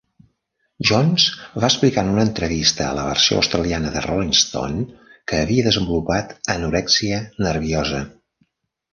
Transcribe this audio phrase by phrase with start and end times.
[0.89, 1.23] Johns
[1.63, 4.85] va explicar en una entrevista a la versió australiana de "Rolling Stone"
[5.33, 8.01] que havia desenvolupat anorèxia nerviosa.